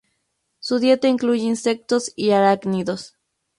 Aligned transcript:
Su 0.57 0.79
dieta 0.79 1.07
incluye 1.09 1.43
insectos 1.43 2.11
y 2.15 2.31
arácnidos. 2.31 3.19